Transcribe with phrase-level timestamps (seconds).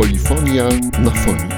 [0.00, 0.68] Polifonia
[1.04, 1.48] na fonii.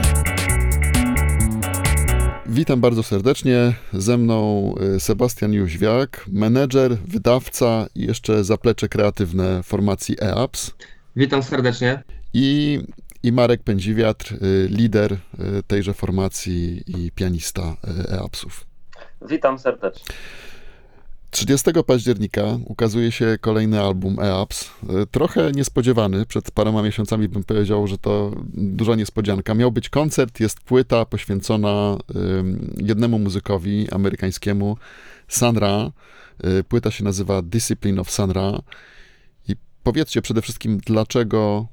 [2.46, 3.74] Witam bardzo serdecznie.
[3.92, 10.70] Ze mną y, Sebastian Jóźwiak, menedżer, wydawca i jeszcze zaplecze kreatywne formacji EAPS.
[11.16, 12.02] Witam serdecznie.
[12.34, 12.80] I,
[13.22, 15.18] i Marek Pędziwiatr, y, lider y,
[15.66, 17.76] tejże formacji i pianista
[18.08, 18.66] EAPSów.
[19.28, 20.14] Witam serdecznie.
[21.32, 24.70] 30 października ukazuje się kolejny album EAPS.
[25.10, 29.54] Trochę niespodziewany, przed paroma miesiącami bym powiedział, że to duża niespodzianka.
[29.54, 31.96] Miał być koncert, jest płyta poświęcona
[32.76, 34.76] jednemu muzykowi amerykańskiemu,
[35.28, 35.90] Sun Ra.
[36.68, 38.62] Płyta się nazywa Discipline of Sun Ra.
[39.48, 41.66] I powiedzcie przede wszystkim, dlaczego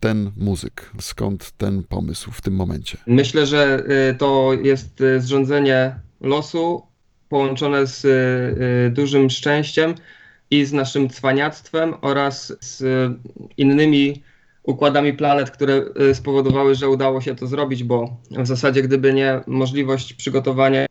[0.00, 0.90] ten muzyk?
[1.00, 2.98] Skąd ten pomysł w tym momencie?
[3.06, 6.91] Myślę, że y, to jest y, zrządzenie losu
[7.32, 9.94] połączone z y, dużym szczęściem
[10.50, 12.82] i z naszym cwaniactwem oraz z
[13.56, 14.22] innymi
[14.62, 19.40] układami planet, które y, spowodowały, że udało się to zrobić, bo w zasadzie gdyby nie
[19.46, 20.86] możliwość przygotowania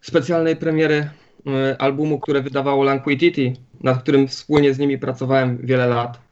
[0.00, 6.31] specjalnej premiery y, albumu, które wydawało Languidity, nad którym wspólnie z nimi pracowałem wiele lat,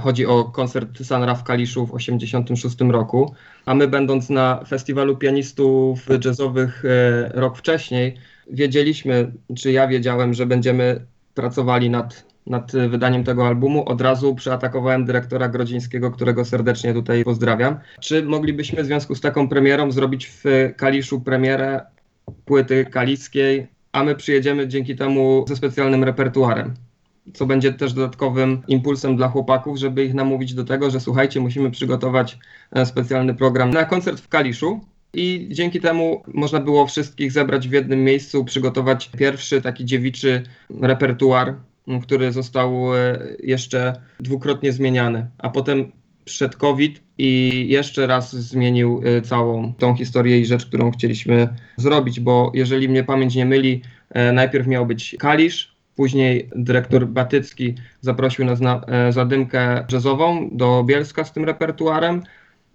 [0.00, 3.34] chodzi o koncert Sanra w Kaliszu w 1986 roku,
[3.66, 8.16] a my będąc na festiwalu pianistów jazzowych e, rok wcześniej,
[8.50, 13.88] wiedzieliśmy, czy ja wiedziałem, że będziemy pracowali nad, nad wydaniem tego albumu.
[13.88, 17.78] Od razu przeatakowałem dyrektora Grodzińskiego, którego serdecznie tutaj pozdrawiam.
[18.00, 20.44] Czy moglibyśmy w związku z taką premierą zrobić w
[20.76, 21.80] Kaliszu premierę
[22.44, 26.74] płyty kalickiej, a my przyjedziemy dzięki temu ze specjalnym repertuarem
[27.34, 31.70] co będzie też dodatkowym impulsem dla chłopaków, żeby ich namówić do tego, że słuchajcie, musimy
[31.70, 32.38] przygotować
[32.72, 34.80] e, specjalny program na koncert w Kaliszu.
[35.14, 40.42] I dzięki temu można było wszystkich zebrać w jednym miejscu, przygotować pierwszy taki dziewiczy
[40.80, 41.54] repertuar,
[42.02, 45.26] który został e, jeszcze dwukrotnie zmieniany.
[45.38, 45.92] A potem
[46.24, 52.20] przed COVID i jeszcze raz zmienił e, całą tą historię i rzecz, którą chcieliśmy zrobić,
[52.20, 53.82] bo jeżeli mnie pamięć nie myli,
[54.32, 61.24] najpierw miał być Kalisz, Później dyrektor Batycki zaprosił nas na e, zadymkę jazzową do Bielska
[61.24, 62.22] z tym repertuarem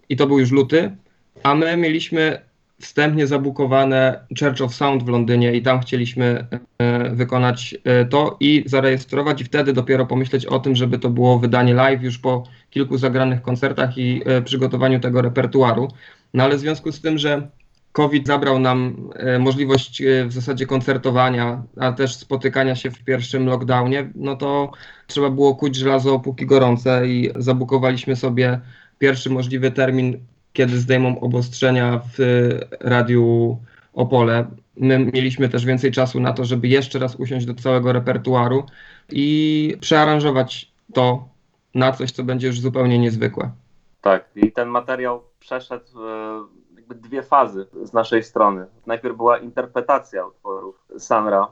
[0.10, 0.96] i to był już luty,
[1.44, 2.42] a my mieliśmy
[2.80, 8.64] wstępnie zabukowane Church of Sound w Londynie i tam chcieliśmy e, wykonać e, to i
[8.66, 12.98] zarejestrować i wtedy dopiero pomyśleć o tym, żeby to było wydanie live już po kilku
[12.98, 15.88] zagranych koncertach i przygotowaniu tego repertuaru.
[16.34, 17.48] No ale w związku z tym, że
[17.96, 23.46] COVID zabrał nam e, możliwość e, w zasadzie koncertowania, a też spotykania się w pierwszym
[23.46, 24.72] lockdownie, no to
[25.08, 28.60] trzeba było kuć żelazo póki gorące i zabukowaliśmy sobie
[29.00, 30.20] pierwszy możliwy termin,
[30.54, 33.58] kiedy zdejmą obostrzenia w Radiu
[33.94, 34.46] Opole.
[34.78, 38.66] My mieliśmy też więcej czasu na to, żeby jeszcze raz usiąść do całego repertuaru
[39.10, 41.28] i przearanżować to
[41.76, 43.52] na coś, co będzie już zupełnie niezwykłe.
[44.02, 45.88] Tak, i ten materiał przeszedł
[46.86, 48.66] jakby dwie fazy z naszej strony.
[48.86, 51.48] Najpierw była interpretacja utworów Sanra,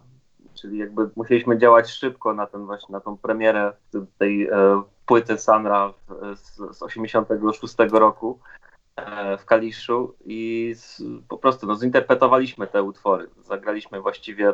[0.53, 3.73] czyli jakby musieliśmy działać szybko na ten właśnie, na tą premierę
[4.17, 5.93] tej e, płyty Sanra
[6.35, 8.39] z, z 86 roku
[8.95, 13.29] e, w Kaliszu i z, po prostu no, zinterpretowaliśmy te utwory.
[13.41, 14.53] Zagraliśmy właściwie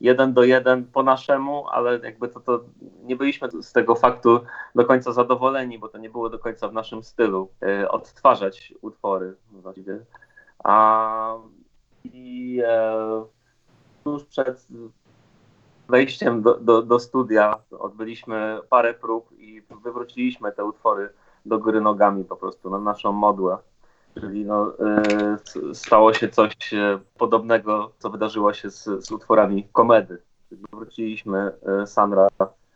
[0.00, 2.60] jeden do jeden po naszemu, ale jakby to, to
[3.02, 4.40] nie byliśmy z tego faktu
[4.74, 9.36] do końca zadowoleni, bo to nie było do końca w naszym stylu e, odtwarzać utwory
[9.50, 9.98] właściwie.
[10.64, 11.34] A,
[12.04, 13.24] I e,
[14.04, 14.66] tuż przed
[15.88, 21.12] wejściem do, do, do studia odbyliśmy parę prób i wywróciliśmy te utwory
[21.46, 23.58] do góry nogami po prostu na naszą modłę.
[24.14, 24.72] Czyli no,
[25.70, 30.18] y, stało się coś e, podobnego, co wydarzyło się z, z utworami komedy.
[30.72, 32.28] Wróciliśmy y, Sanra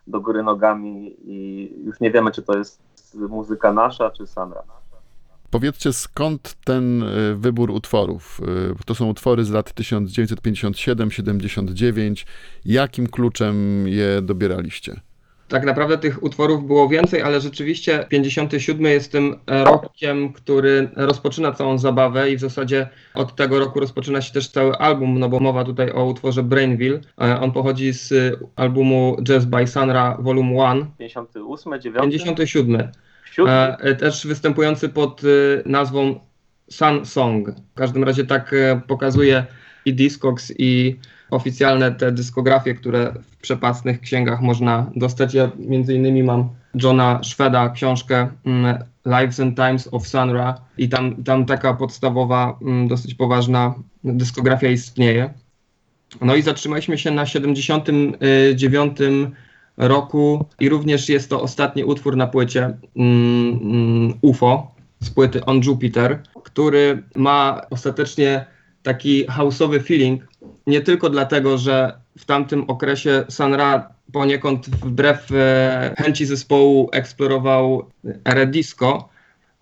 [0.07, 2.83] do góry nogami i już nie wiemy, czy to jest
[3.15, 4.63] muzyka nasza, czy Sanra.
[5.51, 7.05] Powiedzcie, skąd ten
[7.37, 8.41] wybór utworów?
[8.87, 12.27] To są utwory z lat 1957-79.
[12.65, 15.01] Jakim kluczem je dobieraliście?
[15.49, 21.79] Tak naprawdę tych utworów było więcej, ale rzeczywiście 57 jest tym rokiem, który rozpoczyna całą
[21.79, 25.65] zabawę i w zasadzie od tego roku rozpoczyna się też cały album, no bo mowa
[25.65, 27.01] tutaj o utworze Brainville.
[27.21, 28.13] E, on pochodzi z
[28.57, 30.87] albumu Jazz by Sanra Volume 1.
[30.99, 32.13] 58, 9?
[32.13, 32.89] 57.
[33.47, 35.27] E, też występujący pod e,
[35.67, 36.21] nazwą
[36.71, 37.51] Sun Song.
[37.51, 38.55] W każdym razie tak
[38.89, 39.47] pokazuje
[39.85, 40.99] i Discogs i
[41.35, 45.35] oficjalne te dyskografie, które w przepasnych księgach można dostać.
[45.35, 51.25] Ja między innymi mam Johna Szweda książkę mm, Lives and Times of Sunra i tam,
[51.25, 55.35] tam taka podstawowa, mm, dosyć poważna dyskografia istnieje.
[56.21, 58.99] No i zatrzymaliśmy się na 79
[59.77, 66.23] roku i również jest to ostatni utwór na płycie mm, UFO z płyty On Jupiter,
[66.45, 68.47] który ma ostatecznie
[68.83, 70.23] taki houseowy feeling,
[70.67, 77.91] nie tylko dlatego, że w tamtym okresie Sun Ra poniekąd wbrew e, chęci zespołu eksplorował
[78.25, 79.09] erę disco,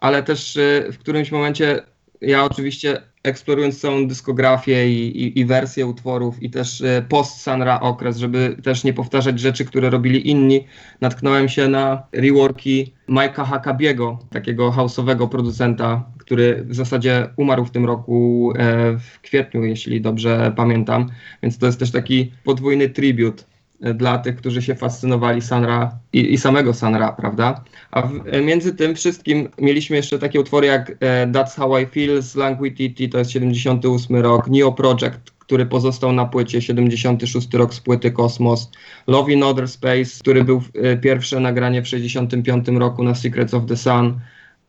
[0.00, 1.82] ale też e, w którymś momencie
[2.20, 7.62] ja oczywiście eksplorując całą dyskografię i, i, i wersję utworów i też e, post Sun
[7.62, 10.66] Ra okres, żeby też nie powtarzać rzeczy, które robili inni,
[11.00, 17.84] natknąłem się na reworki Mike'a Hakabiego, takiego house'owego producenta, który w zasadzie umarł w tym
[17.84, 21.10] roku e, w kwietniu, jeśli dobrze pamiętam,
[21.42, 23.46] więc to jest też taki podwójny tribut
[23.82, 27.64] e, dla tych, którzy się fascynowali Sanra i, i samego Sanra, prawda?
[27.90, 30.98] A w, e, między tym wszystkim mieliśmy jeszcze takie utwory jak
[31.32, 36.24] That's How I Feel z Languidity, to jest 78 rok, Neo Project, który pozostał na
[36.24, 38.70] płycie, 76 rok z płyty Kosmos,
[39.06, 40.62] Love in Other Space, który był
[41.02, 44.20] pierwsze nagranie w 65 roku na Secrets of the Sun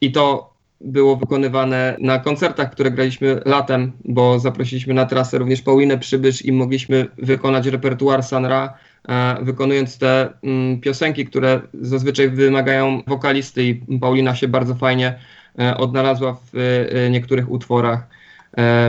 [0.01, 0.52] i to
[0.83, 6.51] było wykonywane na koncertach, które graliśmy latem, bo zaprosiliśmy na trasę również Paulinę Przybysz i
[6.51, 8.73] mogliśmy wykonać repertuar Sanra,
[9.09, 15.19] e, wykonując te mm, piosenki, które zazwyczaj wymagają wokalisty i Paulina się bardzo fajnie
[15.59, 18.07] e, odnalazła w e, niektórych utworach.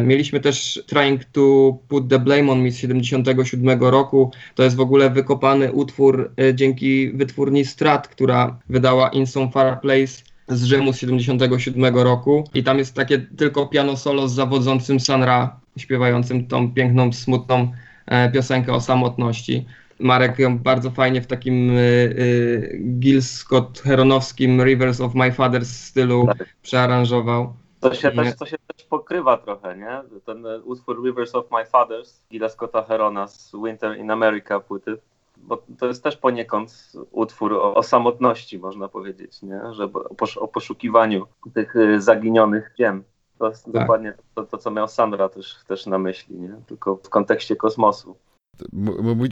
[0.03, 4.31] Mieliśmy też Trying to Put the Blame on Me z 77 roku.
[4.55, 10.34] To jest w ogóle wykopany utwór dzięki wytwórni Strat, która wydała In Some Far Place
[10.49, 12.45] z Rzymu z 77 roku.
[12.55, 17.73] I tam jest takie tylko piano solo z zawodzącym Sanra, śpiewającym tą piękną, smutną
[18.07, 19.67] e, piosenkę o samotności.
[19.99, 25.65] Marek ją bardzo fajnie w takim y, y, Gil Scott Heronowskim Rivers of My Father's
[25.65, 26.49] stylu Tak.
[26.63, 27.55] przearanżował.
[27.81, 30.21] To się, też, to się też pokrywa trochę, nie?
[30.27, 34.97] Ten e, utwór Rivers of My Fathers Gila Scotta Herona z Winter in America płyty,
[35.37, 39.61] bo to jest też poniekąd utwór o, o samotności, można powiedzieć, nie?
[39.71, 43.05] Że o, posz, o poszukiwaniu tych y, zaginionych ziem.
[43.39, 43.73] To jest Tak.
[43.73, 46.57] dokładnie to, to, co miał Sandra też, też na myśli, nie?
[46.67, 48.17] Tylko w kontekście kosmosu.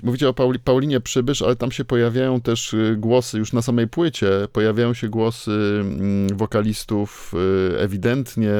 [0.03, 3.89] Mówicie o Pauli, Paulinie Przybysz, ale tam się pojawiają też y, głosy, już na samej
[3.89, 7.35] płycie, pojawiają się głosy mm, wokalistów
[7.73, 8.53] y, ewidentnie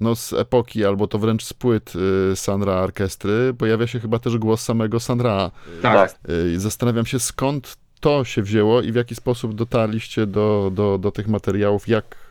[0.00, 1.92] no, z epoki, albo to wręcz z płyt
[2.32, 3.54] y, Sanra Orkestry.
[3.58, 5.50] Pojawia się chyba też głos samego Sanra.
[5.82, 6.18] Tak.
[6.56, 11.28] Zastanawiam się, skąd to się wzięło i w jaki sposób dotarliście do, do, do tych
[11.28, 12.30] materiałów, jak,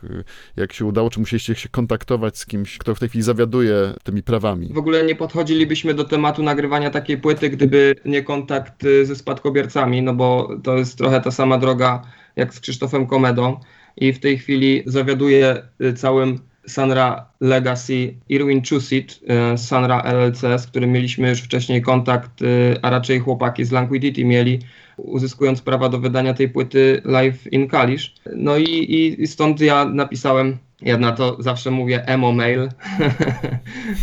[0.56, 4.22] jak się udało, czy musieliście się kontaktować z kimś, kto w tej chwili zawiaduje tymi
[4.22, 4.68] prawami.
[4.72, 10.02] W ogóle nie podchodzilibyśmy do tematu nagrywania takiej płyty, gdyby nie kontakt y, ze spadkobiercami,
[10.02, 12.02] no bo to jest trochę ta sama droga
[12.36, 13.60] jak z Krzysztofem Komedą
[13.96, 19.20] i w tej chwili zawiaduje y, całym Sanra Legacy Irwin Chusit,
[19.54, 24.24] y, Sanra LLC, z którym mieliśmy już wcześniej kontakt, y, a raczej chłopaki z Languidity
[24.24, 24.58] mieli,
[24.96, 28.14] uzyskując prawa do wydania tej płyty live in Kalisz.
[28.36, 32.60] No i, i, i stąd ja napisałem, ja na to zawsze mówię emo mail,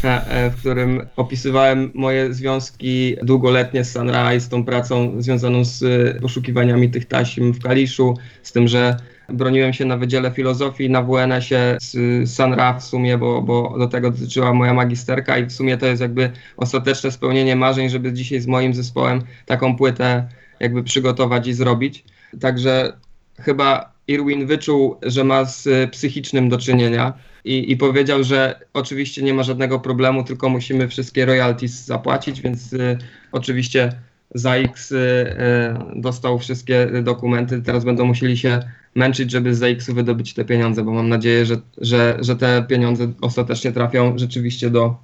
[0.04, 6.20] e, w którym opisywałem moje związki długoletnie z Sunrise, z tą pracą związaną z e,
[6.22, 8.98] poszukiwaniami tych taśm w Kaliszu, z tym, że
[9.32, 14.12] broniłem się na Wydziale Filozofii na WNS-ie z Sunra w sumie, bo, bo do tego
[14.12, 18.48] dotyczyła moja magisterka i w sumie to jest jakby ostateczne spełnienie marzeń, żeby dzisiaj z
[18.48, 20.28] moim zespołem taką płytę
[20.60, 22.04] jakby przygotować i zrobić.
[22.40, 22.94] Także
[23.40, 27.14] chyba Irwin wyczuł, że ma z psychicznym do czynienia
[27.46, 32.74] i, i powiedział, że oczywiście nie ma żadnego problemu, tylko musimy wszystkie royalties zapłacić, więc
[32.74, 32.98] y,
[33.32, 33.94] oczywiście
[34.34, 37.62] ZAX y, y, dostał wszystkie dokumenty.
[37.62, 38.60] Teraz będą musieli się
[38.96, 43.12] męczyć, żeby z ZAX-u wydobyć te pieniądze, bo mam nadzieję, że, że, że te pieniądze
[43.22, 44.96] ostatecznie trafią rzeczywiście do,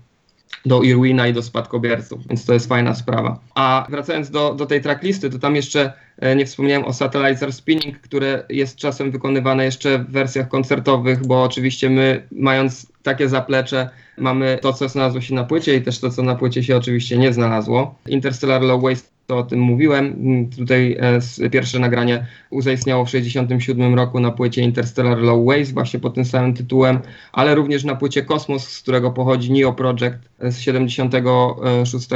[0.65, 3.39] do Irwina i do spadkobierców, więc to jest fajna sprawa.
[3.55, 7.51] A wracając do, do tej tracklisty, to tam jeszcze e, nie wspomniałem o Satellites Are
[7.51, 13.89] Spinning, które jest czasem wykonywane jeszcze w wersjach koncertowych, bo oczywiście my, mając takie zaplecze,
[14.17, 17.17] mamy to, co znalazło się na płycie i też to, co na płycie się oczywiście
[17.17, 17.95] nie znalazło.
[18.07, 20.05] Interstellar Low Waste to o tym mówiłem.
[20.05, 20.97] Mm, Tutaj
[21.41, 22.25] e, pierwsze nagranie
[22.59, 26.99] zaistniało w 1967 roku na płycie Interstellar Low Waste, właśnie pod tym samym tytułem,
[27.33, 32.09] ale również na płycie Kosmos, z którego pochodzi Neo Project e, z 76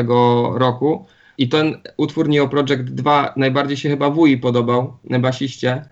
[0.53, 1.05] roku.
[1.37, 5.85] I ten utwór Neo Project 2 najbardziej się chyba Wui podobał, basiście.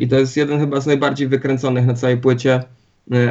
[0.00, 2.62] I to jest jeden chyba z najbardziej wykręconych na całej płycie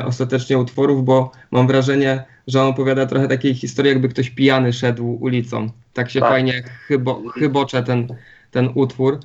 [0.06, 5.18] ostatecznie utworów, bo mam wrażenie, że on opowiada trochę takiej historii, jakby ktoś pijany szedł
[5.22, 5.70] ulicą.
[5.94, 6.30] Tak się Tak.
[6.30, 8.08] fajnie chybo, chybocze ten,
[8.52, 9.20] ten utwór.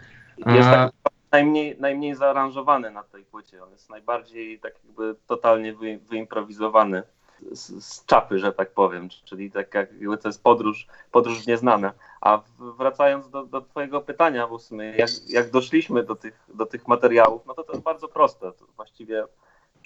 [0.47, 0.93] Jest tak
[1.33, 3.63] najmniej, najmniej zaaranżowany na tej płycie.
[3.65, 7.03] On jest najbardziej tak jakby totalnie wy, wyimprowizowany.
[7.53, 11.47] z, z czapy, że tak powiem, czyli tak jak jakby to jest podróż, podróż w
[11.47, 11.93] nieznane.
[12.21, 12.43] A
[12.79, 17.43] wracając do, do twojego pytania, w sumie jak, jak doszliśmy do tych, do tych materiałów,
[17.47, 18.53] no to to jest bardzo proste.
[18.53, 19.25] To właściwie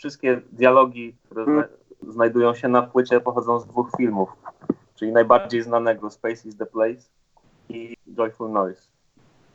[0.00, 1.64] wszystkie dialogi, które zna,
[2.12, 4.28] znajdują się na płycie pochodzą z dwóch filmów,
[4.95, 7.02] czyli najbardziej znanego Space is the Place
[7.69, 8.83] i Joyful Noise,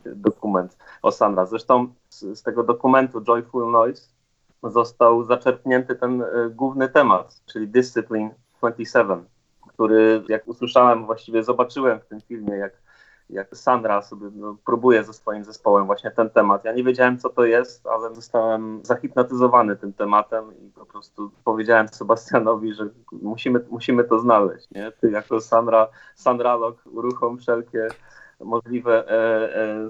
[0.05, 1.45] dokument o Sandra.
[1.45, 4.09] Zresztą z, z tego dokumentu Joyful Noise
[4.63, 9.25] został zaczerpnięty ten e, główny temat, czyli Discipline 27,
[9.67, 12.73] który jak usłyszałem, właściwie zobaczyłem w tym filmie, jak,
[13.29, 16.65] jak Sandra sobie no, próbuje ze swoim zespołem właśnie ten temat.
[16.65, 21.87] Ja nie wiedziałem, co to jest, ale zostałem zahipnotyzowany tym tematem i po prostu powiedziałem
[21.87, 24.71] Sebastianowi, że musimy, musimy to znaleźć.
[24.71, 24.91] Nie?
[25.01, 27.87] Ty jako Sandra, Sandralog uruchom wszelkie
[28.39, 29.13] możliwe e,
[29.55, 29.89] e,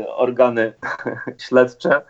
[0.00, 0.72] e, organy
[1.46, 2.02] śledcze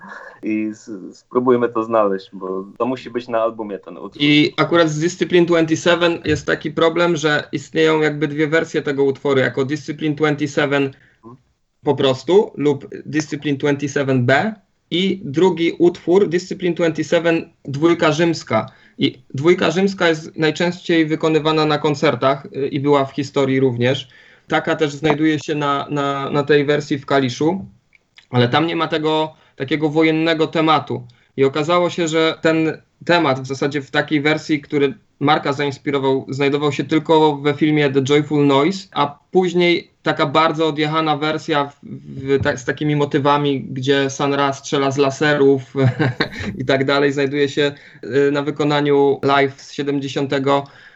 [0.42, 0.70] i
[1.12, 4.22] spróbujmy to znaleźć, bo to musi być na albumie ten utwór.
[4.22, 9.40] I akurat z Discipline 27 jest taki problem, że istnieją jakby dwie wersje tego utworu,
[9.40, 10.90] jako Discipline 27
[11.84, 14.52] po prostu lub Discipline 27B
[14.90, 18.66] i drugi utwór Discipline 27 dwójka rzymska.
[18.98, 24.08] I dwójka rzymska jest najczęściej wykonywana na koncertach y, i była w historii również.
[24.48, 27.66] Taka też znajduje się na, na, na tej wersji w Kaliszu,
[28.30, 31.06] ale tam nie ma tego takiego wojennego tematu.
[31.36, 36.72] I okazało się, że ten temat w zasadzie w takiej wersji, który Marka zainspirował, znajdował
[36.72, 42.42] się tylko we filmie The Joyful Noise, a później taka bardzo odjechana wersja w, w,
[42.42, 45.74] tak, z takimi motywami, gdzie Sanra strzela z laserów
[46.60, 47.72] i tak dalej, znajduje się
[48.04, 49.72] y, na wykonaniu live z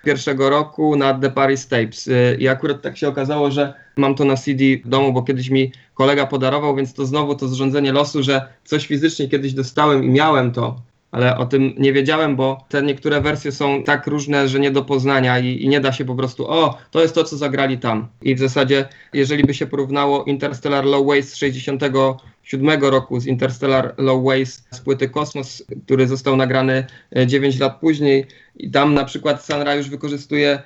[0.06, 2.06] 71 roku na The Paris Tapes.
[2.06, 5.50] Y, I akurat tak się okazało, że mam to na CD w domu, bo kiedyś
[5.50, 10.08] mi kolega podarował, więc to znowu to zrządzenie losu, że coś fizycznie kiedyś dostałem i
[10.08, 10.76] miałem to,
[11.10, 14.82] ale o tym nie wiedziałem, bo te niektóre wersje są tak różne, że nie do
[14.82, 18.08] poznania i, i nie da się po prostu, o, to jest to, co zagrali tam.
[18.22, 23.94] I w zasadzie, jeżeli by się porównało Interstellar Low Waste z 67 roku z Interstellar
[23.98, 26.86] Low Waste z płyty Kosmos, który został nagrany
[27.16, 30.62] e, 9 lat później i tam na przykład Sanra już wykorzystuje e,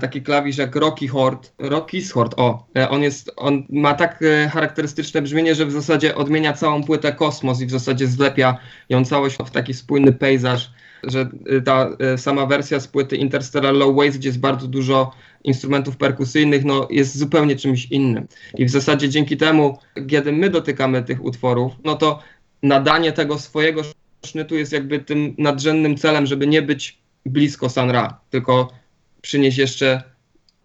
[0.00, 4.48] taki klawisz jak Rocky Hort, Rocky's Hort, o, e, on jest, on ma tak e,
[4.48, 9.36] charakterystyczne brzmienie, że w zasadzie odmienia całą płytę Kosmos i w zasadzie zlepia ją całość
[9.46, 10.70] w taki spójny pejzaż,
[11.02, 15.10] że e, ta e, sama wersja z płyty Interstellar Low Waste, gdzie jest bardzo dużo
[15.44, 18.26] instrumentów perkusyjnych, no jest zupełnie czymś innym.
[18.58, 19.78] I w zasadzie dzięki temu,
[20.08, 22.18] kiedy my dotykamy tych utworów, no to
[22.62, 23.82] nadanie tego swojego
[24.26, 28.83] sznytu jest jakby tym nadrzędnym celem, żeby nie być blisko Sanra, tylko
[29.24, 30.02] przynieść jeszcze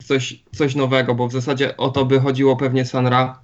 [0.06, 3.40] coś, coś nowego, bo w zasadzie o to by chodziło pewnie Sanra,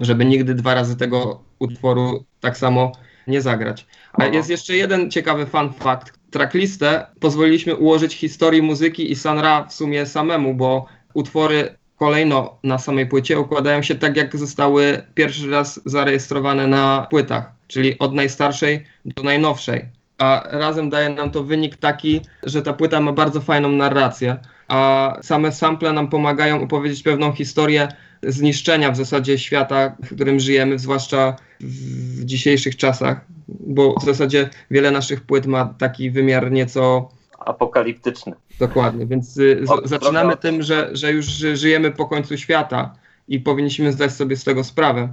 [0.00, 2.92] żeby nigdy dwa razy tego utworu tak samo
[3.26, 3.86] nie zagrać.
[4.12, 6.12] A jest jeszcze jeden ciekawy fun fact.
[6.30, 13.06] Tracklistę pozwoliliśmy ułożyć historii muzyki i Sanra w sumie samemu, bo utwory kolejno na samej
[13.06, 19.22] płycie układają się tak, jak zostały pierwszy raz zarejestrowane na płytach, czyli od najstarszej do
[19.22, 20.01] najnowszej.
[20.22, 24.36] A razem daje nam to wynik taki, że ta płyta ma bardzo fajną narrację,
[24.68, 27.88] a same sample nam pomagają opowiedzieć pewną historię
[28.22, 34.90] zniszczenia w zasadzie świata, w którym żyjemy, zwłaszcza w dzisiejszych czasach, bo w zasadzie wiele
[34.90, 38.32] naszych płyt ma taki wymiar nieco Apokaliptyczny.
[38.58, 40.36] Dokładnie, więc y, O, zaczynamy droga.
[40.42, 42.94] tym, że, że już ży- żyjemy po końcu świata
[43.28, 45.08] i powinniśmy zdać sobie z tego sprawę.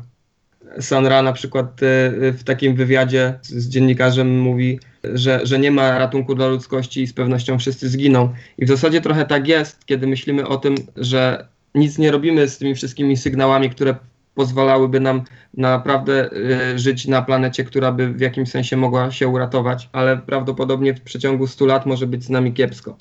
[0.79, 6.35] Sanra na przykład y, w takim wywiadzie z dziennikarzem mówi, że, że nie ma ratunku
[6.35, 8.33] dla ludzkości i z pewnością wszyscy zginą.
[8.57, 12.57] I w zasadzie trochę tak jest, kiedy myślimy o tym, że nic nie robimy z
[12.57, 13.95] tymi wszystkimi sygnałami, które
[14.35, 16.29] pozwalałyby nam naprawdę
[16.73, 21.01] y, żyć na planecie, która by w jakimś sensie mogła się uratować, ale prawdopodobnie w
[21.01, 22.97] przeciągu 100 lat może być z nami kiepsko.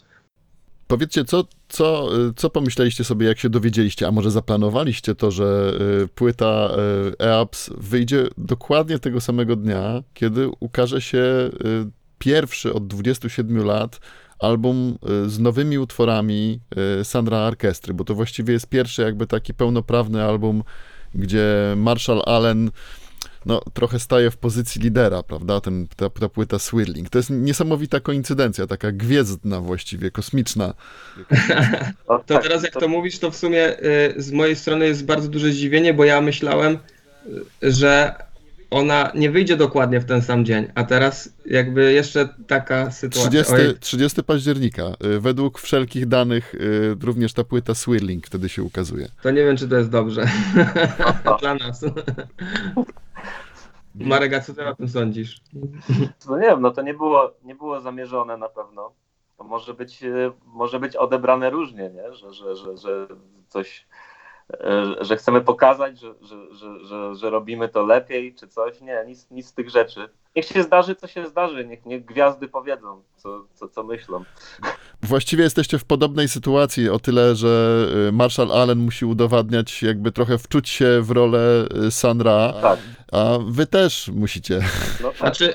[0.89, 5.73] Powiedzcie, co, co, y, co pomyśleliście sobie, jak się dowiedzieliście, a może zaplanowaliście to, że
[6.05, 6.71] y, płyta
[7.21, 11.51] y, EAPS wyjdzie dokładnie tego samego dnia, kiedy ukaże się
[12.19, 14.01] pierwszy od 27 lat
[14.39, 16.61] album z nowymi utworami
[17.03, 20.63] Sandra Orkestry, bo to właściwie jest pierwszy jakby taki pełnoprawny album,
[21.15, 22.71] gdzie Marshall Allen
[23.47, 27.11] no, trochę staje w pozycji lidera, prawda, Ten, ta, ta płyta Swirling.
[27.11, 30.75] To jest niesamowita koincydencja, taka gwiezdna właściwie, kosmiczna.
[32.07, 33.79] To tak, teraz jak to mówisz, to w sumie
[34.17, 36.79] y, z mojej strony jest bardzo duże zdziwienie, bo ja myślałem,
[37.63, 38.15] y, że
[38.71, 43.31] ona nie wyjdzie dokładnie w ten sam dzień, a teraz jakby jeszcze taka sytuacja.
[43.31, 44.83] 30, Ojej, 30 października.
[45.17, 46.55] Y, Według wszelkich danych
[47.01, 49.09] również ta płyta Swirling wtedy się ukazuje.
[49.23, 50.25] to nie wiem, czy to jest dobrze
[51.41, 51.85] dla nas.
[54.01, 55.41] Marek, a co ty o tym sądzisz?
[56.29, 58.93] No nie wiem, no to nie było, nie było zamierzone na pewno.
[59.37, 62.15] to może być, e, może być odebrane różnie, nie?
[62.15, 63.07] Że, że, że, że
[63.49, 63.87] coś,
[64.53, 68.81] e, że chcemy pokazać, że, że, że, że, że robimy to lepiej, czy coś.
[68.81, 70.09] Nie, nic, nic z tych rzeczy.
[70.39, 71.65] Niech się zdarzy, co się zdarzy.
[71.65, 74.25] Niech, niech gwiazdy powiedzą, co, co, co myślą.
[75.03, 80.39] Właściwie jesteście w podobnej sytuacji, o tyle, że y, Marshall Allen musi udowadniać, jakby trochę
[80.39, 82.79] wczuć się w rolę y, Sanra, Tak.
[83.13, 84.61] a wy też musicie.
[85.03, 85.19] No, tak.
[85.19, 85.55] Znaczy,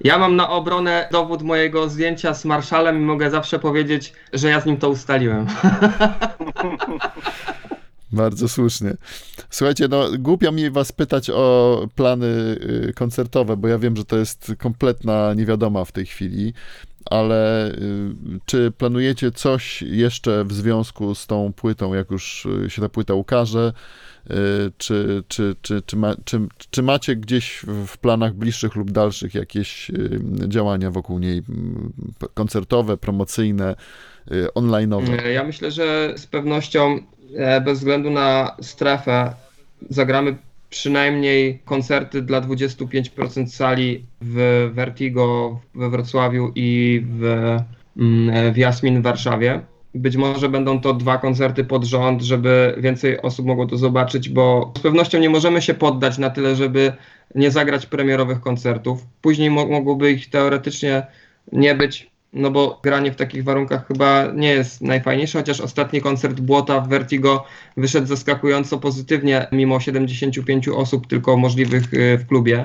[0.00, 4.60] ja mam na obronę dowód mojego zdjęcia z Marszalem i mogę zawsze powiedzieć, że ja
[4.60, 5.46] z nim to ustaliłem.
[8.12, 8.94] Bardzo słusznie.
[9.50, 12.26] Słuchajcie, no głupio mi was pytać o plany
[12.88, 16.52] y, koncertowe, bo ja wiem, że to jest kompletna niewiadoma w tej chwili,
[17.04, 18.14] ale y,
[18.46, 23.14] czy planujecie coś jeszcze w związku z tą płytą, jak już y, się ta płyta
[23.14, 23.72] ukaże?
[24.78, 29.90] Czy, czy, czy, czy, ma, czy, czy macie gdzieś w planach bliższych lub dalszych jakieś
[30.48, 31.42] działania wokół niej,
[32.34, 33.76] koncertowe, promocyjne,
[34.54, 35.26] online'owe?
[35.26, 36.98] Ja myślę, że z pewnością
[37.64, 39.34] bez względu na strefę
[39.90, 40.36] zagramy
[40.70, 47.24] przynajmniej koncerty dla 25% sali w Vertigo we Wrocławiu i w,
[47.96, 49.60] mm, w Jasmin w Warszawie.
[49.94, 54.72] Być może będą to dwa koncerty pod rząd, żeby więcej osób mogło to zobaczyć, bo
[54.78, 56.92] z pewnością nie możemy się poddać na tyle, żeby
[57.34, 59.06] nie zagrać premierowych koncertów.
[59.20, 61.06] Później mo- mogłoby ich teoretycznie
[61.52, 66.40] nie być, no bo granie w takich warunkach chyba nie jest najfajniejsze, chociaż ostatni koncert
[66.40, 67.44] Błota w Vertigo
[67.76, 72.64] wyszedł zaskakująco pozytywnie, mimo 75 osób tylko możliwych y, w klubie.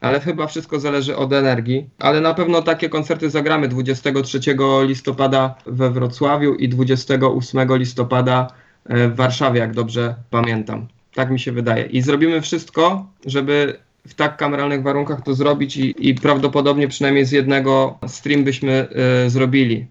[0.00, 1.90] Ale chyba wszystko zależy od energii.
[1.98, 4.40] Ale na pewno takie koncerty zagramy 23
[4.82, 8.46] listopada we Wrocławiu i 28 listopada
[8.90, 10.88] y, w Warszawie, jak dobrze pamiętam.
[11.14, 11.84] Tak mi się wydaje.
[11.84, 17.32] I zrobimy wszystko, żeby w tak kameralnych warunkach to zrobić i, i prawdopodobnie przynajmniej z
[17.32, 18.88] jednego stream byśmy
[19.26, 19.86] y, zrobili,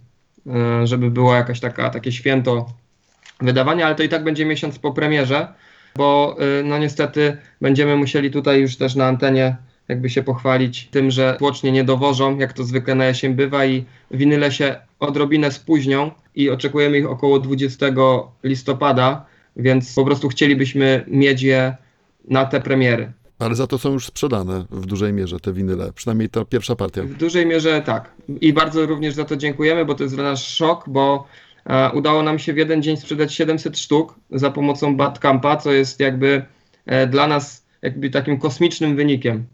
[0.84, 2.65] y, żeby było jakaś taka, takie święto
[3.41, 5.48] wydawania, ale to i tak będzie miesiąc po premierze,
[5.96, 9.56] bo y, no niestety będziemy musieli tutaj już też na antenie
[9.88, 13.86] jakby się pochwalić tym, że tłocznie nie dowożą, jak to zwykle na jesień bywa i
[14.12, 17.86] winyle się odrobinę spóźnią i oczekujemy ich około 20
[18.43, 21.76] listopada, więc po prostu chcielibyśmy mieć je
[22.28, 23.12] na te premiery.
[23.41, 27.04] Ale za to są już sprzedane w dużej mierze te winyle, przynajmniej ta pierwsza partia.
[27.04, 28.12] W dużej mierze tak.
[28.41, 31.27] I bardzo również za to dziękujemy, bo to jest dla nas szok, bo
[31.65, 35.99] e, udało nam się w jeden dzień sprzedać 700 sztuk za pomocą Badcampa, co jest
[35.99, 36.45] jakby
[36.86, 39.45] e, dla nas jakby takim kosmicznym wynikiem.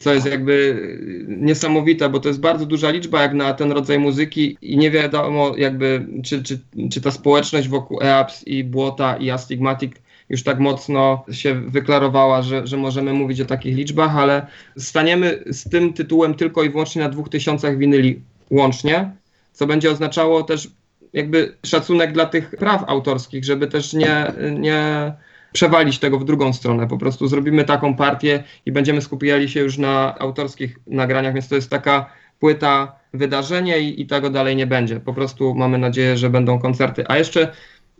[0.00, 0.82] Co jest jakby
[1.28, 4.90] e, niesamowite, bo to jest bardzo duża liczba jak na ten rodzaj muzyki i nie
[4.90, 6.60] wiadomo jakby czy, czy,
[6.92, 9.92] czy ta społeczność wokół EAPS i Błota i Astigmatic
[10.30, 14.46] już tak mocno się wyklarowała, że, że możemy mówić o takich liczbach, ale
[14.78, 19.10] staniemy z tym tytułem tylko i wyłącznie na 2000 winyli łącznie,
[19.52, 20.70] co będzie oznaczało też
[21.12, 25.12] jakby szacunek dla tych praw autorskich, żeby też nie, nie
[25.52, 26.88] przewalić tego w drugą stronę.
[26.88, 31.54] Po prostu zrobimy taką partię i będziemy skupiali się już na autorskich nagraniach, więc to
[31.54, 35.00] jest taka płyta wydarzenie i, i tego dalej nie będzie.
[35.00, 37.04] Po prostu mamy nadzieję, że będą koncerty.
[37.08, 37.52] A jeszcze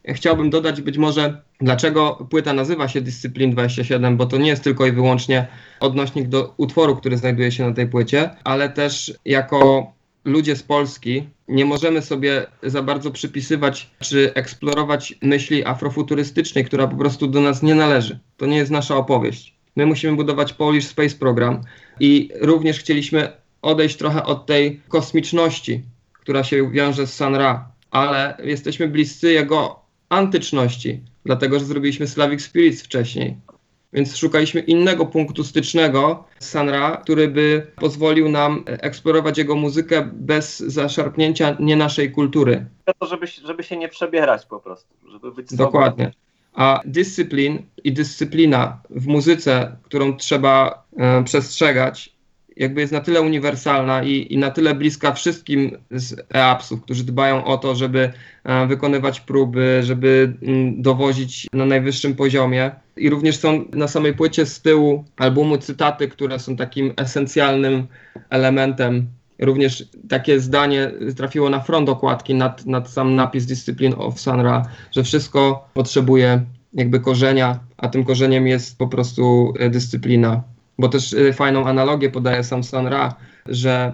[0.09, 4.87] chciałbym dodać być może, dlaczego płyta nazywa się Discipline 27, bo to nie jest tylko
[4.87, 5.47] i wyłącznie
[5.81, 9.93] odnośnik do utworu, który znajduje się na tej płycie, ale też jako
[10.25, 16.97] ludzie z Polski nie możemy sobie za bardzo przypisywać czy eksplorować myśli afrofuturystycznej, która po
[16.97, 18.19] prostu do nas nie należy.
[18.37, 19.55] To nie jest nasza opowieść.
[19.77, 21.61] My musimy budować Polish Space Program
[22.01, 23.33] i również chcieliśmy
[23.63, 25.83] odejść trochę od tej kosmiczności,
[26.13, 29.80] która się wiąże z San Ra, ale jesteśmy bliscy jego
[30.11, 33.37] antyczności, dlatego że zrobiliśmy Slavic Spirits wcześniej.
[33.93, 41.57] Więc szukaliśmy innego punktu stycznego Sanra, który by pozwolił nam eksplorować jego muzykę bez zaszarpnięcia
[41.61, 42.67] nie naszej kultury.
[42.99, 45.65] To, żeby, żeby się nie przebierać po prostu, żeby być sobą.
[45.65, 46.13] Dokładnie.
[46.53, 52.13] A dyscyplin i dyscyplina w muzyce, którą trzeba e, przestrzegać,
[52.61, 57.45] jakby jest na tyle uniwersalna i, i na tyle bliska wszystkim z EAPS-ów, którzy dbają
[57.45, 58.13] o to, żeby
[58.45, 62.71] e, wykonywać próby, żeby mm, dowozić na najwyższym poziomie.
[62.97, 67.87] I również są na samej płycie z tyłu albumu cytaty, które są takim esencjalnym
[68.31, 69.07] elementem.
[69.39, 75.03] Również takie zdanie trafiło na front okładki nad, nad sam napis Discipline of Sanra, że
[75.03, 80.43] wszystko potrzebuje jakby korzenia, a tym korzeniem jest po prostu e, dyscyplina.
[80.81, 83.15] Bo też y, fajną analogię podaje sam San Ra,
[83.47, 83.93] że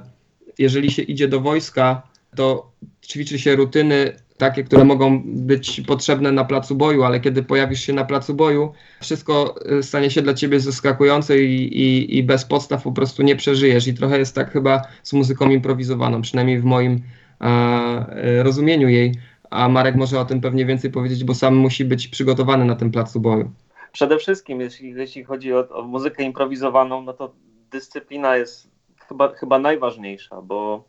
[0.59, 2.03] jeżeli się idzie do wojska,
[2.37, 2.71] to
[3.07, 7.93] ćwiczy się rutyny takie, które mogą być potrzebne na placu boju, ale kiedy pojawisz się
[7.93, 12.83] na placu boju, wszystko y, stanie się dla ciebie zaskakujące i, i, i bez podstaw
[12.83, 13.87] po prostu nie przeżyjesz.
[13.87, 17.01] I trochę jest tak chyba z muzyką improwizowaną, przynajmniej w moim
[17.41, 19.15] e, rozumieniu jej.
[19.51, 22.91] A Marek może o tym pewnie więcej powiedzieć, bo sam musi być przygotowany na tym
[22.91, 23.51] placu boju.
[23.93, 27.33] Przede wszystkim, jeśli, jeśli chodzi o, o muzykę improwizowaną, no to
[27.71, 28.71] dyscyplina jest
[29.09, 30.85] chyba, chyba najważniejsza, bo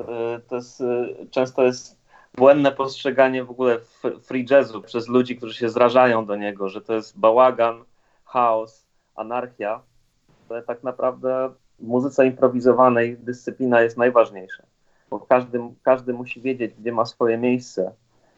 [0.00, 0.04] y,
[0.48, 1.96] to jest, y, często jest
[2.34, 3.78] błędne postrzeganie w ogóle
[4.22, 7.84] free jazzu przez ludzi, którzy się zrażają do niego, że to jest bałagan,
[8.24, 9.80] chaos, anarchia.
[10.48, 14.62] To tak naprawdę w muzyce improwizowanej dyscyplina jest najważniejsza,
[15.10, 17.92] bo każdy, każdy musi wiedzieć, gdzie ma swoje miejsce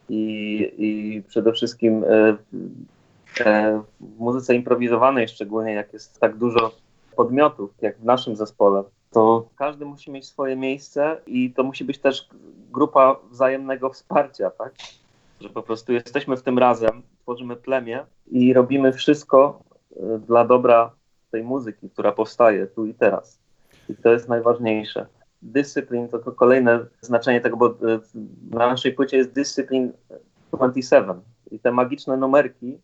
[0.09, 2.37] i, i przede wszystkim E,
[4.01, 6.73] w muzyce improwizowanej, szczególnie jak jest tak dużo
[7.17, 11.99] podmiotów, jak w naszym zespole, to każdy musi mieć swoje miejsce i to musi być
[11.99, 12.29] też
[12.71, 14.75] grupa wzajemnego wsparcia, tak?
[15.41, 19.63] Że po prostu jesteśmy w tym razem, tworzymy plemię i robimy wszystko
[19.97, 20.93] e, dla dobra
[21.31, 23.39] tej muzyki, która powstaje tu i teraz.
[23.89, 25.07] I to jest najważniejsze.
[25.43, 27.75] Dyscyplin to, to kolejne znaczenie tego, bo e,
[28.51, 29.93] na naszej płycie jest Discipline
[30.53, 32.79] 27 i te magiczne numerki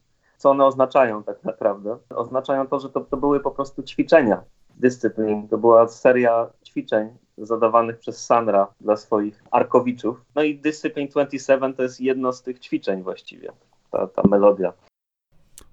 [0.45, 1.99] co one oznaczają tak naprawdę?
[2.11, 4.43] Oznaczają to, że to, to były po prostu ćwiczenia
[4.77, 5.49] dyscyplin.
[5.49, 10.25] To była seria ćwiczeń zadawanych przez Sanra dla swoich arkowiczów.
[10.35, 13.53] No i Discipline 27 to jest jedno z tych ćwiczeń właściwie,
[13.91, 14.73] ta, ta melodia.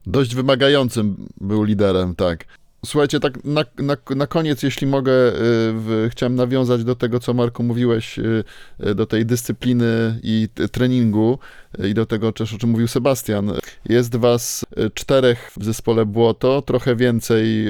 [0.06, 2.46] Dość wymagającym był liderem, tak.
[2.86, 5.34] Słuchajcie, tak na, na, na koniec, jeśli mogę, y,
[5.74, 8.44] w, chciałem nawiązać do tego, co Marku mówiłeś, y,
[8.88, 11.40] y, do tej dyscypliny i treningu
[11.84, 13.52] i do tego też, o czym mówił Sebastian.
[13.86, 17.66] Jest was czterech w zespole Błoto, trochę więcej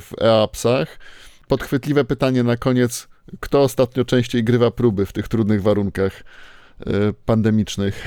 [0.00, 0.98] w EAPSach.
[1.48, 3.08] Podchwytliwe pytanie na koniec,
[3.40, 6.24] kto ostatnio częściej grywa próby w tych trudnych warunkach
[7.26, 8.04] pandemicznych?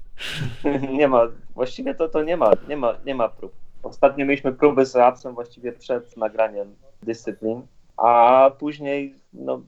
[0.98, 3.65] Nie ma, właściwie to, to nie ma, nie ma, nie ma prób.
[3.86, 7.62] Ostatnio mieliśmy próby z Rapsem właściwie przed nagraniem dyscyplin,
[7.96, 9.60] a później no,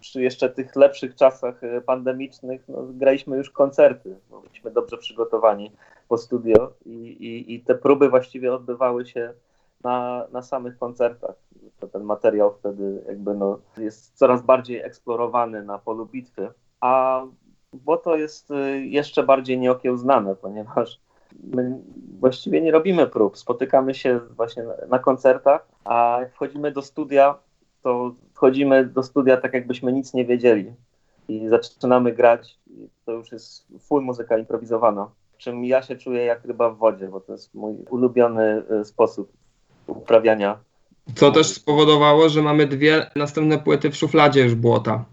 [0.00, 4.16] przy jeszcze tych lepszych czasach e, pandemicznych no, graliśmy już koncerty.
[4.30, 5.72] No, byliśmy dobrze przygotowani
[6.08, 9.34] po studio i, i, i te próby właściwie odbywały się
[9.84, 11.34] na, na samych koncertach.
[11.80, 16.48] To ten materiał wtedy jakby no, jest coraz bardziej eksplorowany na polu bitwy,
[16.80, 17.22] a
[17.72, 21.00] bo to jest e, jeszcze bardziej nieokiełznane, ponieważ
[21.42, 21.78] my
[22.20, 23.38] właściwie nie robimy prób.
[23.38, 27.38] Spotykamy się właśnie na, koncertach, a jak wchodzimy do studia,
[27.82, 30.72] to wchodzimy do studia tak, jakbyśmy nic nie wiedzieli.
[31.28, 32.58] I zaczynamy grać,
[33.04, 35.10] to już jest full muzyka improwizowana.
[35.38, 39.32] Czym ja się czuję jak ryba w wodzie, bo to jest mój ulubiony y, sposób
[39.86, 40.58] uprawiania.
[41.14, 45.04] Co też spowodowało, że mamy dwie następne płyty w szufladzie już błota.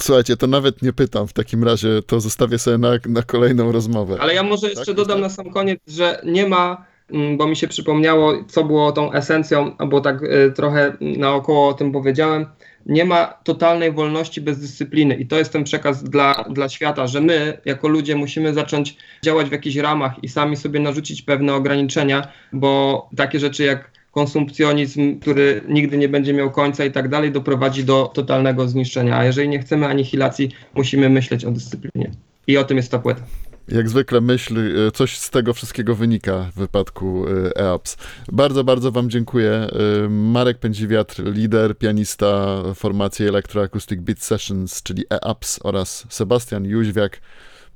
[0.00, 4.16] Słuchajcie, to nawet nie pytam w takim razie, to zostawię sobie na, na kolejną rozmowę.
[4.20, 7.56] Ale ja może jeszcze tak, dodam na sam koniec, że nie ma, mm, bo mi
[7.56, 12.46] się przypomniało, co było tą esencją, bo tak y, trochę naokoło o tym powiedziałem,
[12.86, 17.20] nie ma totalnej wolności bez dyscypliny i to jest ten przekaz dla, dla świata, że
[17.20, 22.28] my jako ludzie musimy zacząć działać w jakichś ramach i sami sobie narzucić pewne ograniczenia,
[22.52, 27.84] bo takie rzeczy jak konsumpcjonizm, który nigdy nie będzie miał końca i tak dalej, doprowadzi
[27.84, 29.16] do totalnego zniszczenia.
[29.16, 32.10] A jeżeli nie chcemy anihilacji, musimy myśleć o dyscyplinie.
[32.46, 33.22] I o tym jest ta płyta.
[33.68, 37.96] Jak zwykle myśl, e, coś z tego wszystkiego wynika w wypadku e, EAPS.
[38.32, 39.50] Bardzo, bardzo Wam dziękuję.
[39.50, 47.20] E, Marek Pędziwiatr, lider, pianista formacji Electroacoustic Beat Sessions, czyli EAPS oraz Sebastian Jóźwiak,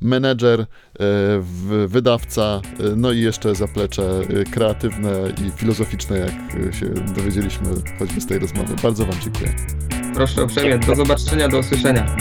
[0.01, 0.67] menedżer, e,
[1.87, 5.13] wydawca, e, no i jeszcze zaplecze e, kreatywne
[5.47, 7.67] i filozoficzne, jak się dowiedzieliśmy
[7.99, 8.75] choćby z tej rozmowy.
[8.83, 9.55] Bardzo Wam dziękuję.
[10.15, 12.17] Proszę uprzejmie, do zobaczenia, do usłyszenia.